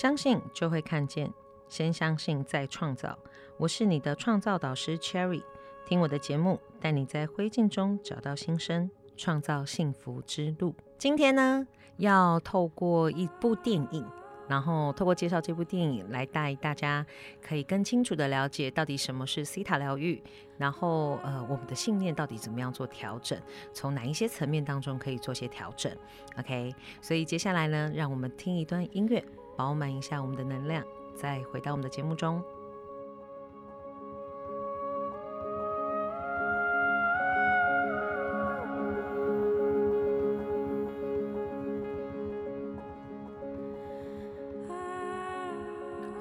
[0.00, 1.30] 相信就会看见，
[1.68, 3.18] 先相信再创造。
[3.58, 5.42] 我是你的创造导师 Cherry，
[5.84, 10.74] 听我的节目，带你在灰烬中找到新生，创造幸福之路。
[10.96, 11.66] 今天呢，
[11.98, 14.02] 要透过一部电影，
[14.48, 17.04] 然后透过介绍这部电影来带大家
[17.42, 20.22] 可以更清楚的了解到底什么是西塔疗愈，
[20.56, 23.38] 然后呃，我们的信念到底怎么样做调整，
[23.74, 25.94] 从哪一些层面当中可以做些调整。
[26.38, 29.22] OK，所以接下来呢，让我们听一段音乐。
[29.60, 30.82] 饱满一下我们的能量，
[31.14, 32.42] 再回到我们的节目中。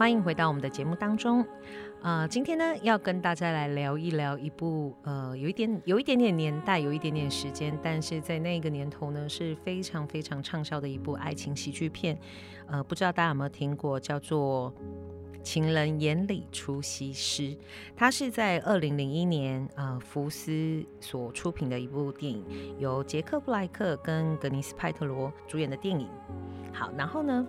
[0.09, 1.45] 欢迎回到我们的节目当中。
[2.01, 12.17] 呃，今天呢，要跟大家来聊一聊一部呃，有一点有一点点年代，有一点点时间，但是在那个年头呢，是非常非常畅销的一部爱情喜剧片。
[12.65, 14.73] 呃，不知道大家有没有听过，叫做
[15.43, 17.43] 《情人眼里出西施》。
[17.95, 22.43] 它是在二零零一年呃福斯所出品的一部电影，
[22.79, 26.09] 由杰克布莱克跟格尼斯派特罗主演的电影。
[26.73, 27.45] 好，然后呢？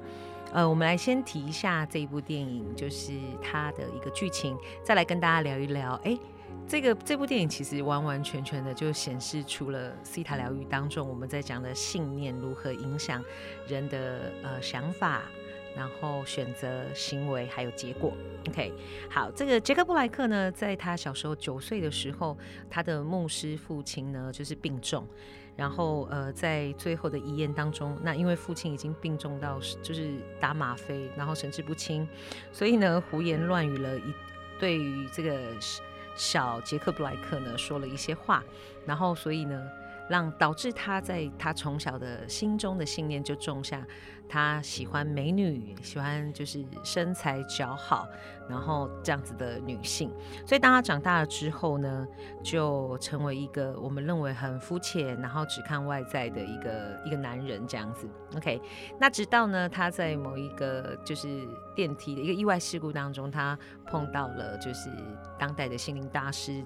[0.53, 5.95] 呃，我们来先提一下这一部电影，就是它的一个剧情，再来跟大家聊一聊。
[6.05, 6.19] 哎，
[6.67, 13.23] 这个这部电影其实完完全全的就显示出了西塔疗愈当中我们在讲的信念如何影响
[13.69, 15.23] 人的呃想法，
[15.77, 18.13] 然后选择行为还有结果。
[18.49, 18.73] OK，
[19.09, 22.37] 好，这个杰克布莱克呢，在他小时候九岁的时候，
[22.69, 25.07] 他的牧师父亲呢就是病重。
[25.61, 32.09] 然后，呃，在最后的遗言当中，那因为父亲已经病重到就是打吗啡，然后神志不清，
[32.51, 34.15] 所以呢，胡言乱语了一
[34.59, 35.39] 对于这个
[36.17, 38.43] 小杰克布莱克呢说了一些话，
[38.87, 39.71] 然后所以呢。
[40.11, 43.87] 让导致他在他从小的心中的信念就种下，
[44.29, 48.09] 他喜欢美女，喜欢就是身材姣好，
[48.49, 50.11] 然后这样子的女性。
[50.45, 52.05] 所以当他长大了之后呢，
[52.43, 58.09] 就成为一个我们认为很肤浅，然后只看外在的一个一个男人这样子。
[58.35, 58.61] OK，
[58.99, 61.47] 那直到呢他在某一个就是
[61.77, 64.91] 电梯的一个意外事故当中，他碰到了就是
[65.39, 66.65] 当代的心灵大师，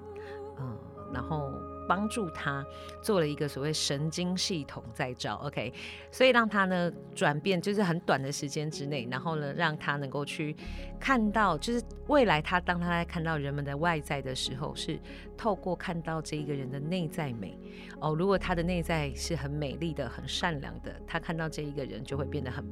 [0.57, 0.75] 嗯，
[1.13, 1.51] 然后。
[1.87, 2.65] 帮助他
[3.01, 5.73] 做了一个所谓神经系统再造，OK，
[6.11, 10.55] 所以让他呢转变，就是很短的时间之内，然后呢让他能够去
[10.99, 14.99] 看到，就是未来他当他在看到人们的外在的时候，是
[15.37, 17.57] 透过看到这一个人的内在美
[17.99, 18.13] 哦。
[18.15, 22.65] 如果他的内在是很美丽的、很善良的，他看到这一个人就会变得很。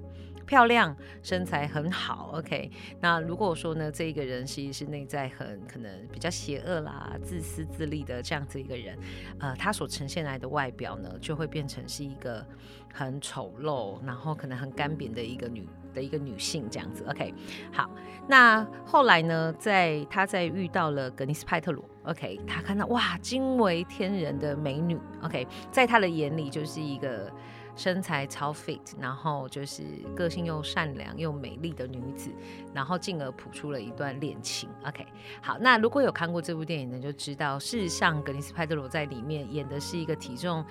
[0.45, 2.69] 漂亮，身材很好，OK。
[2.99, 8.97] 那如果说呢，这一个人其实是内在很可能比较邪恶啦、自私自利的这样子一个人，
[9.39, 12.45] 呃，他所呈现来的外表呢，就会变成是一个
[12.93, 17.33] 很丑陋，然后可能很干瘪的一个女的一个女性这样子，OK。
[17.71, 17.89] 好，
[18.27, 27.31] 那后来呢，在他在遇到了格尼斯派特罗，OK，他看到哇，惊为天人的美女，OK，在他的眼里就是一个。
[27.75, 29.83] 身材超 fit，然后就是
[30.15, 32.31] 个性又善良又美丽的女子，
[32.73, 34.69] 然后进而谱出了一段恋情。
[34.85, 35.05] OK，
[35.41, 40.63] 好，那如果有看过这部电影的，就知道事实上格林斯派特罗在里面演的是一个体重，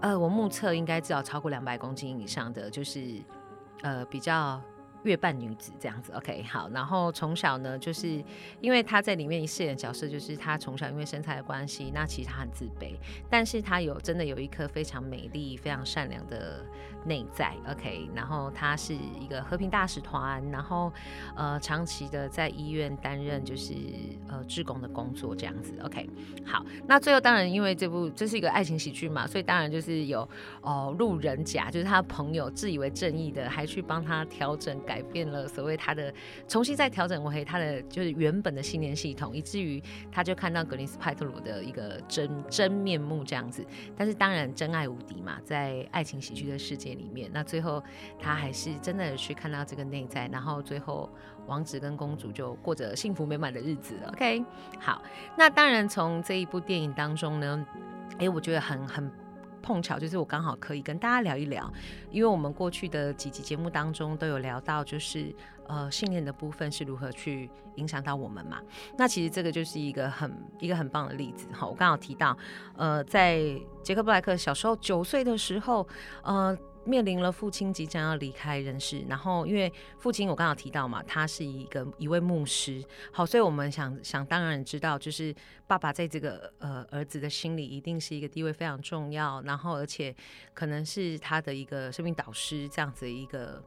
[0.00, 3.22] 呃，我目测应该至少超过两百公斤以上的，就是
[3.82, 4.60] 呃比较。
[5.04, 6.68] 月半女子这样子，OK，好。
[6.68, 8.22] 然后从小呢，就是
[8.60, 12.94] 因为她在里面饰演角色，就是她从小因为身材的关系，那其实她很自卑，
[13.28, 16.64] 但是她有真的有一颗非常美丽、非常善良的
[17.04, 18.08] 内在，OK。
[18.14, 20.92] 然后她是一个和平大使团，然后
[21.34, 23.74] 呃长期的在医院担任就是
[24.28, 26.08] 呃志工的工作这样子，OK。
[26.44, 30.28] 好，那最后当然因为这部这是一个爱情喜剧嘛，所以当然就是有
[30.60, 34.80] 哦路人甲，就是他朋友自以为正义的，还去帮他调整。
[34.92, 36.12] 改变了所谓他的
[36.46, 43.64] 重新再调整为他的就是原本的信念系统，以至于他就看到格林斯派特鲁的一个真真面目这样子。
[43.96, 47.82] 但是当然真爱无敌嘛，在爱情喜剧的世界里面，那最后
[48.20, 51.08] 他还是真的去看到这个内在，然后最后
[51.46, 53.94] 王子跟公主就过着幸福美满的日子。
[54.08, 54.44] OK，
[54.78, 55.00] 好，
[55.38, 57.66] 那当然从这一部电影当中呢，
[58.18, 59.10] 哎，我觉得很很。
[59.62, 61.72] 碰巧就是我刚好可以跟大家聊一聊，
[62.10, 65.34] 因为我们过去的几集节目当中都有聊到，就是
[65.68, 68.60] 呃信念的部分是如何去影响到我们嘛。
[68.98, 71.66] 那其实这个就是一个很一个很棒的例子哈。
[71.66, 72.36] 我刚好提到，
[72.76, 73.38] 呃，在
[73.82, 75.86] 杰克布莱克小时候九岁的时候，
[76.22, 76.58] 呃。
[76.84, 85.34] 面临了父亲即将要离开人世，然后因为父亲我刚刚提到嘛，他是一个一位牧师，好，所以我们想想当然知道，就是
[85.66, 90.14] 爸爸在这个呃儿子的心里一定是一个地位非常重要，然后而且
[90.54, 93.62] 可能是他的一个生命导师这样子一个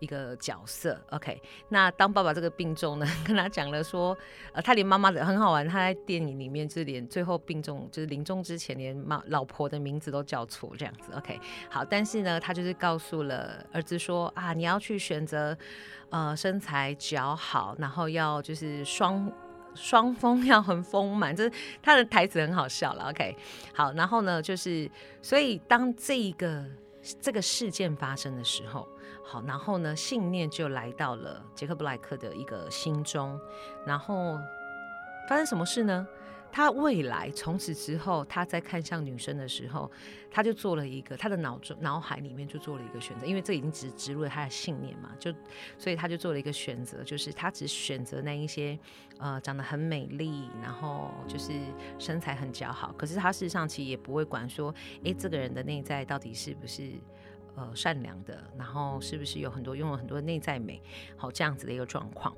[0.00, 1.40] 一个角色，OK。
[1.68, 4.16] 那当爸爸这个病重呢， 跟他讲了说，
[4.52, 11.38] 呃，他连妈妈的很好玩，他在电影里面就是连最后病重，就是临终之前连妈老婆的名字都叫错这样子，OK。
[11.68, 15.56] 好，但是呢，他就是告诉了儿子说啊，你要去选择，
[16.08, 19.30] 呃，身材姣好，然后要就是双
[19.74, 23.36] 双峰要很丰满，就是他的台词很好笑了，OK。
[23.74, 26.64] 好，然后呢，就是所以当这一个
[27.20, 28.88] 这个事件发生的时候。
[29.30, 33.38] 好，然后呢，信念就来到了杰克布莱克的一个心中，
[33.86, 34.36] 然后
[35.28, 36.04] 发生什么事呢？
[36.50, 39.88] 他未来从此之后，他在看向女生的时候，
[40.32, 45.32] 他就做了一个他的脑中脑海里面就做了一个选择，因为这已经植植入了他的信念嘛，就
[45.78, 48.76] 所以他就做了一个选择，就是他只选择那一些
[49.18, 51.52] 呃长得很美丽，然后就是
[52.00, 54.74] 身材很姣好，可是他事实上其实也不会管说，
[55.04, 56.90] 哎，这个人的内在到底是不是。
[57.60, 60.80] 呃，善良的，然后是不是有很多拥有很多内在美，
[61.14, 62.34] 好这样子的一个状况？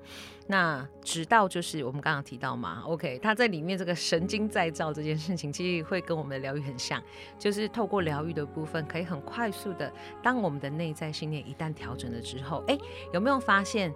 [0.49, 7.01] 那直到就是我们刚刚提到嘛，OK，他在里面这个神经再造这件事情，其实会跟我们的疗愈很像，
[7.39, 12.77] 就是透过疗愈的部分，可以很快速的，当我们的内在信念一旦调整了之后，哎，
[13.13, 13.95] 有没有发现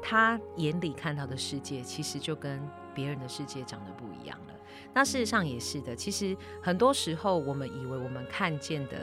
[0.00, 2.62] 他眼里看到的世界，其实就跟
[2.94, 4.54] 别人的世界长得不一样了？
[4.94, 8.96] 那事实上也是的，其实很多时候我们以为我们看见的。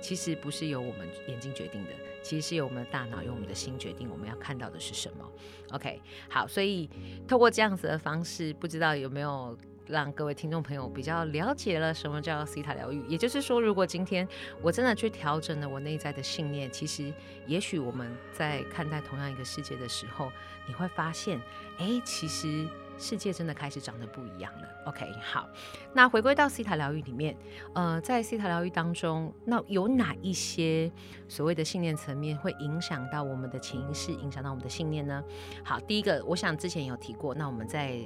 [0.00, 1.90] 其实不是由我们眼睛决定的，
[2.22, 5.30] 其实是由我们的大脑、由我们的心决定我们要看到的是什么。
[5.72, 6.88] OK，好，所以
[7.28, 9.56] 透过这样子的方式，不知道有没有
[9.86, 13.04] 让各位听众朋友比较了解了什么叫西塔疗愈？
[13.06, 14.26] 也就是说，如果今天
[14.62, 17.12] 我真的去调整了我内在的信念，其实
[17.46, 20.32] 也许我们在看待同样一个世界的时候，
[20.66, 21.40] 你会发现，
[21.78, 22.66] 哎，其实。
[23.00, 24.68] 世界真的开始长得不一样了。
[24.84, 25.48] OK，好，
[25.92, 27.36] 那回归到西塔疗愈里面，
[27.74, 30.92] 呃，在西塔疗愈当中，那有哪一些
[31.26, 35.24] 所谓的信念层面会影响到我们的潜意识，影响到我们的信念呢？
[35.64, 38.00] 好，第一个，我想之前有提过，那我们在。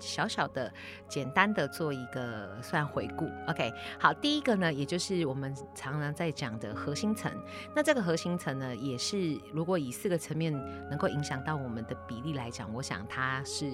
[0.00, 0.72] 小小的、
[1.06, 3.72] 简单的做一个算回顾，OK。
[3.98, 7.30] 好，第一个呢，也就是我们常常在讲的核心层。
[7.74, 10.52] 那这个核心层呢，也是如果以四个层面
[10.88, 13.70] 能够影响到我们的比例来讲，我想它是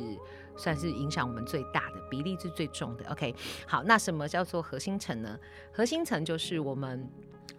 [0.57, 3.35] 算是影响我们最大的比例是最重的，OK。
[3.67, 5.39] 好，那什么叫做核心层呢？
[5.73, 7.09] 核心层就是我们。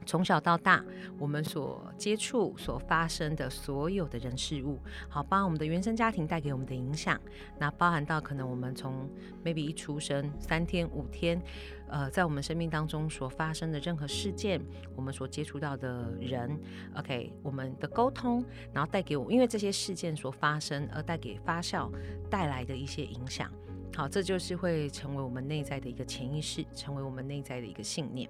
[0.05, 0.83] 从小到大，
[1.19, 4.79] 我们所接触、所发生的所有的人事物，
[5.09, 7.19] 好，包含我们的原生家庭带给我们的影响，
[7.59, 9.09] 那包含到可能我们从
[9.43, 11.41] maybe 一出生三天、五天，
[11.89, 14.61] 呃，在我们生命当中所发生的任何事件，
[14.95, 16.57] 我们所接触到的人
[16.95, 18.43] ，OK，我们的沟通，
[18.73, 21.91] 然后带给我，因为这些事件所发生而带给发酵
[22.29, 23.51] 带来的一些影响，
[23.97, 28.29] 好，这就是会成为我们内在的一个潜意识，成为我们内在的一个信念。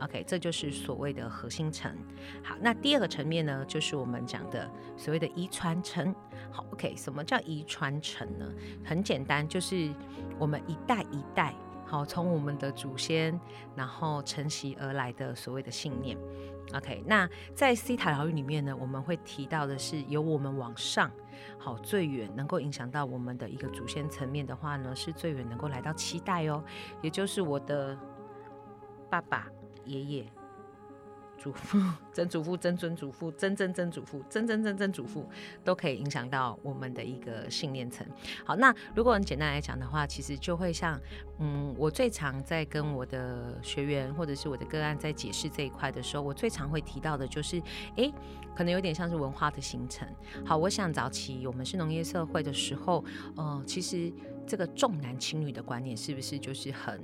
[0.00, 1.94] OK，这就是所谓的核心层。
[2.42, 4.66] 好，那第二个层面呢，就是我们讲的
[4.96, 6.14] 所谓的遗传层。
[6.50, 8.50] 好，OK，什么叫遗传层呢？
[8.82, 9.92] 很简单，就是
[10.38, 11.54] 我们一代一代，
[11.84, 13.38] 好，从我们的祖先，
[13.76, 16.16] 然后承袭而来的所谓的信念。
[16.74, 21.10] OK，那在西塔疗愈里面呢，我们会提到的是，由我们往上，
[21.58, 26.64] 好，最远能够影响到我们的一个祖先层面的话呢，是最远能够来到七代哦，
[27.02, 27.98] 也就是我的
[29.10, 29.46] 爸爸。
[29.84, 30.24] 爷爷、
[31.42, 31.76] 祖父、
[32.12, 35.28] 曾祖父、曾曾祖父、曾曾曾祖父、曾曾曾曾祖父，
[35.64, 38.06] 都可以影响到我们的一个信念层。
[38.44, 41.00] 好，那如果很简单来讲的话，其实就会像，
[41.40, 47.60] 嗯，我最常在跟我的学员或者是我的个案在解释这一块的时候，我最常会提到的就是，
[47.96, 48.08] 哎，
[48.54, 50.06] 可能有点像是文化的形成。
[50.46, 54.12] 好，我想早期我们是农业社会的时候，呃，其实
[54.46, 57.02] 这个重男轻女的观念是不是就是很？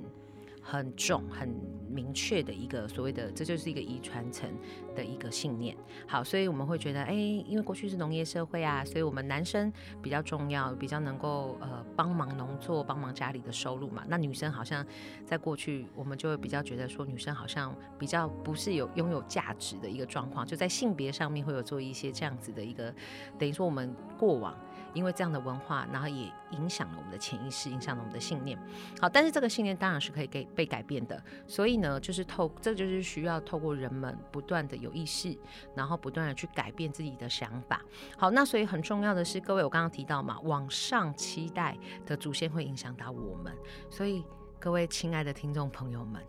[0.61, 1.49] 很重、很
[1.89, 4.49] 明确的一个所谓的，这就是一个遗传层
[4.95, 5.75] 的一个信念。
[6.07, 14.03] 好，所以我们会觉得，哎，因为过去是农业社会啊，所以我们男生比较重要，比较能够呃帮忙农作、帮忙家里的收入嘛。
[14.07, 14.85] 那女生好像
[15.25, 22.93] 在过去，我们就会比较觉得说，女生好像比较不是有拥有价值的一个状况，就在性别上面会有做一些这样子的一个，
[23.37, 24.55] 等于说我们过往。
[24.93, 28.57] 因为这样的文化，然后也影响了我们的潜意识，影响了我们的信念。
[28.99, 31.21] 好，但是这个信念当然是可以给被改变的。
[31.47, 35.37] 所以呢，就是透，这就是需要透过人们不断的有意识，
[35.75, 37.81] 然后不断的去改变自己的想法。
[38.17, 43.55] 好，那所以很重要的是，各位我刚刚提到嘛，往上期待的祖先会影响到我们。
[43.89, 44.23] 所以
[44.59, 46.21] 各位亲爱的听众朋友们。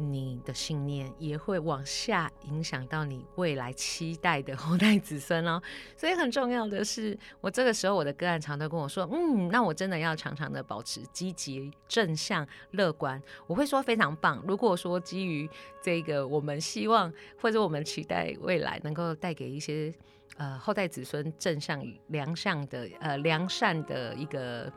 [0.00, 5.60] 你的信念也会往下影响到你未来期待的后代子孙哦。
[5.96, 14.42] 所以很重要的是，我这个时候我的个案常都跟我说：“嗯，那我真的要常常的保持积极、正向、乐观。”我会说非常棒。
[14.48, 15.48] 如果说基于
[15.82, 19.92] 这个，我们希望或者我们期待未来能够带给一些
[20.36, 24.72] 呃后代子孙正向、良善的呃良善的一个。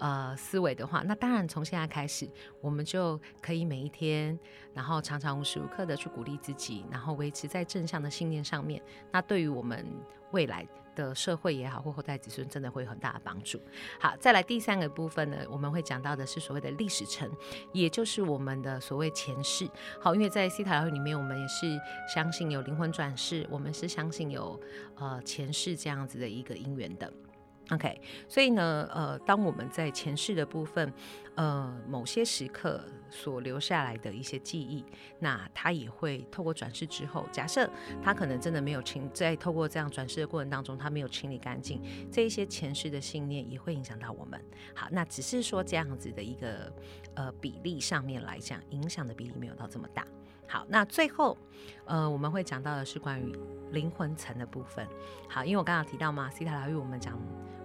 [0.00, 2.26] 呃，思维的话，那当然从现在开始，
[2.62, 4.38] 我们就可以每一天，
[4.72, 8.82] 然后常常无时无刻的去鼓励自己，然后维持在正向的信念上面。
[9.12, 9.86] 那对于我们
[10.30, 10.66] 未来
[10.96, 13.60] 的社会也好，或后代子孙，真的会有很大的帮助。
[14.00, 17.30] 好，再来第三个部分呢，我们会讲到的是所谓的历史层，
[17.74, 19.68] 也就是我们的所谓前世。
[20.00, 21.78] 好，因为在西塔疗里面，我们也是
[22.08, 24.58] 相信有灵魂转世，我们是相信有
[24.94, 27.12] 呃前世这样子的一个因缘的。
[27.70, 30.92] OK，所以呢，呃，当我们在前世的部分，
[31.36, 34.84] 呃，某些时刻所留下来的一些记忆，
[35.20, 37.70] 那它也会透过转世之后，假设
[38.02, 44.40] 他可能真的没有清，在透过这样转世的过程当中，他没有清理干净，这一些前世的信念也会影响到我们。
[44.74, 46.72] 好，那只是说这样子的一个
[47.14, 50.04] 呃比例上面来讲，影响的比例没有到这么大。
[50.50, 51.38] 好，那最后，
[51.84, 53.32] 呃，我们会讲到的是关于
[53.70, 54.84] 灵魂层的部分。
[55.28, 57.16] 好，因为我刚刚提到嘛，西塔疗愈，我们讲，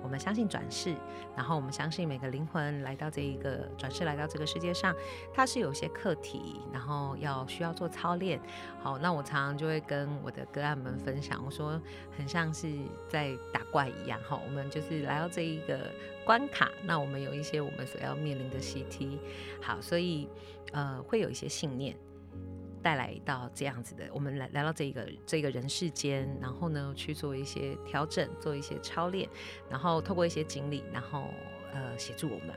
[0.04, 0.96] 我们相信转世，
[1.36, 4.96] 然后我们相信每个灵魂来到这一个转世来到这个世界上，
[5.34, 8.39] 它是有些课题，然后要需要做操练。
[8.84, 11.82] 好，那我常常就会跟我的个案们分享，我说
[12.15, 12.72] 很像是
[13.10, 15.89] 在打怪一样，哈，我们就是来到这一个
[16.24, 19.20] 关卡，那我们有一些我们所要面临的习题。
[19.60, 20.30] 好，所以
[20.72, 21.98] 呃，会有一些信念。
[22.86, 29.27] 带来到这样子的，我们来来到这个这个人世间，然后呢去做一些调整，做一些操练，
[29.68, 31.24] 然后透过一些经历，然后
[31.74, 32.50] 呃协助我们，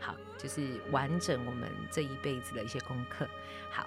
[0.00, 3.28] 好，就是完整我们这一辈子的一些功课。
[3.70, 3.86] 好，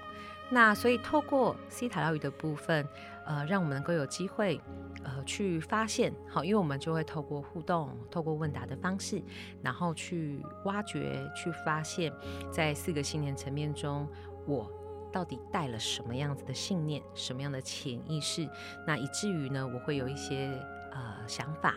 [0.51, 2.87] 那所以透过西塔疗愈的部分，
[3.25, 4.61] 呃，让我们能够有机会
[5.03, 9.19] 呃去发现，好，因为我们就会透过互动，透过问答的方式，
[9.63, 12.13] 然后去挖掘，去发现，
[12.51, 14.07] 在四个信念层面中，
[14.45, 14.71] 我。
[15.11, 18.47] 到底带了什么样子的信念，什么样的潜意识，
[18.85, 20.47] 那以至于呢，我会有一些
[20.91, 21.75] 呃想法。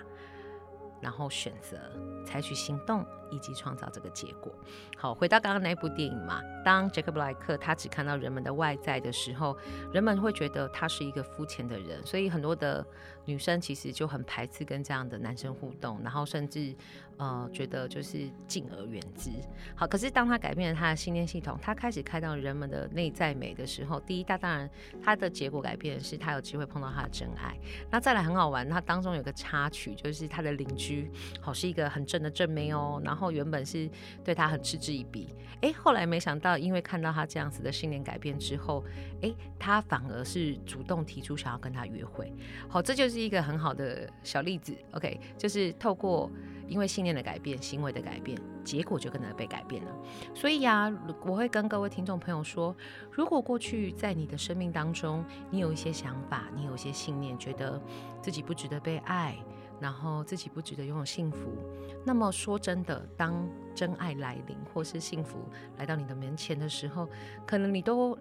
[1.03, 1.79] 然后选择
[2.27, 4.53] 采取行动，以及创造这个结果。
[4.99, 9.57] 好，回到刚刚那部电影嘛，当杰克布莱克他只看到人们的外在的时候，
[9.95, 12.87] 人们会觉得他是一个肤浅的人，所以很多的
[13.25, 16.77] 女生其实就很排斥跟这样的男生互动，然后甚至
[17.21, 19.31] 呃觉得就是敬而远之。
[19.75, 24.69] 好，可是当他改变了他的信念系统，他开始看到人们的内在美的时候，第一，他当然
[25.03, 27.55] 他的结果改变是他有机会碰到他的真爱。
[27.91, 31.11] 那再来很好玩，他当中有个插曲，就是他的邻居。
[31.41, 33.91] 好是一个很正的正妹哦，然后原本是
[34.25, 35.29] 对他很嗤之以鼻，
[35.61, 38.83] 哎，后来没想到因为看到他这样子的信念改变之后，
[39.21, 42.33] 哎，他反而是主动提出想要跟他约会，
[42.69, 44.75] 好，这就是一个很好的小例子。
[44.93, 46.31] OK，就是透过
[46.71, 49.93] 因为信念的改变、行为的改变，结果就跟着被改变了。
[50.35, 50.91] 所以呀，
[51.27, 52.75] 我会跟各位听众朋友说，
[53.11, 57.79] 如果过去在你的生命当中，你有一些想法，你有一些信念，觉得
[58.23, 59.37] 自己不值得被爱。
[59.81, 61.57] 然后自己不值得拥有幸福，
[62.05, 65.39] 那么说真的，当真爱来临或是幸福
[65.79, 67.09] 来到你的面前的时候，
[67.47, 68.15] 可能你都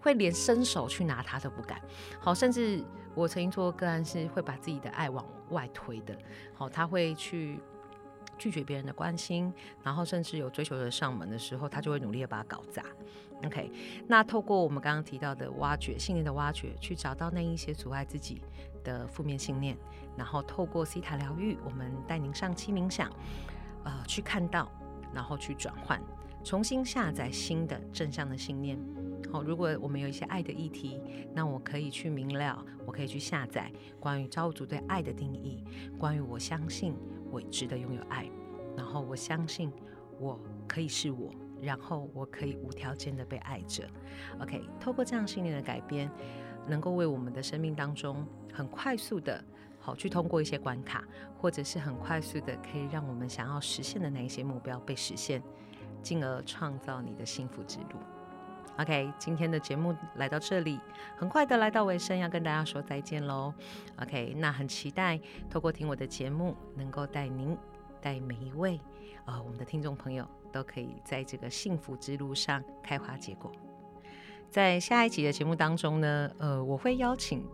[0.00, 1.80] 会连伸手去拿它都不敢。
[2.18, 2.82] 好，甚至
[3.14, 6.18] 我曾经做过个案，是会把自己的爱往外推的。
[6.52, 7.60] 好，他会去
[8.38, 9.52] 拒绝别人的关心，
[9.82, 12.82] 然后甚至有追求者上门的时候，他就会努力的把它搞砸。
[13.44, 13.70] OK，
[14.06, 18.40] 那透过我们刚刚提到的挖掘信念的挖掘，去找到那一些阻碍自己
[18.82, 19.76] 的负面信念，
[20.16, 23.10] 然后透过西塔疗愈，我们带您上期冥想，
[23.84, 24.70] 呃，去看到，
[25.12, 26.00] 然后去转换，
[26.42, 28.78] 重新下载新的正向的信念。
[29.30, 30.98] 好，如果我们有一些爱的议题，
[31.34, 35.62] 那我可以去明了，我可以去下载关于造物主对爱的定义，
[35.98, 36.94] 关于我相信
[37.30, 38.30] 我值得拥有爱，
[38.76, 39.72] 然后我相信
[40.18, 41.30] 我可以是我。
[41.58, 43.82] 然后我可以无条件的被爱着
[44.40, 44.62] ，OK。
[44.78, 46.10] 透过这样信念的改变，
[46.68, 49.42] 能够为我们的生命当中很快速的，
[49.80, 51.02] 好去通过一些关卡，
[51.38, 55.42] 或者是很快速的可以让我们想要实现的那一些目标被实现，
[56.02, 58.15] 进而创造你的幸福之路。
[58.78, 60.80] OK，今天的节目来到这里，
[61.16, 63.52] 很快的来到尾声，要跟大家说再见喽。
[64.00, 67.56] OK，那很期待透过听我的节目，能够带您
[68.00, 68.80] 带每一位
[69.24, 70.26] 呃我们的听众朋友。
[70.52, 73.52] 都可以在这个幸福之路上开花结果。
[74.48, 77.44] 在下一集的节目当中呢，呃，我会邀请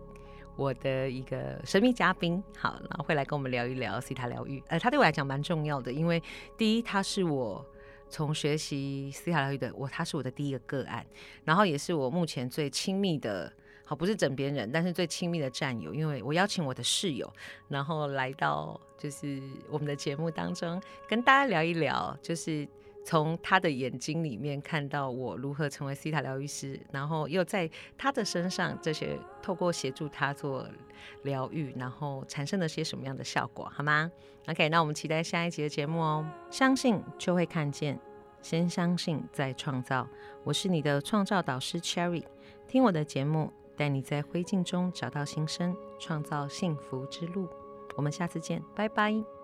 [0.54, 4.62] 我的一个神秘嘉宾，好，然后会来跟我们聊一聊西塔疗愈。
[4.68, 6.22] 呃，他对我来讲蛮重要的，因为
[6.56, 7.66] 第一，他是我
[8.12, 11.04] 从学习思考疗愈的我，他是我的第一个个案，
[11.44, 13.50] 然后也是我目前最亲密的，
[13.86, 17.32] 好不是枕边人，但是最亲密的战友，因为我邀请我的室友，
[17.68, 22.68] 然后来到就是我们的节目当中，跟大家聊一聊，就是。
[23.04, 27.68] 从他的眼睛里面看到我如何成为西塔疗愈师，然后又在
[27.98, 30.66] 他的身上这些透过协助他做
[31.22, 34.10] 疗愈，然后产生了些什么样的效果，好吗
[34.46, 36.26] ？OK，那我们期待下一集的节目哦。
[36.50, 37.98] 相信就会看见，
[38.40, 40.06] 先相信再创造。
[40.44, 42.24] 我是你的创造导师 Cherry，
[42.68, 47.48] 听我的节目，带你在灰烬中找到新生，创造幸福之路。
[47.96, 49.41] 我们下次见，拜拜。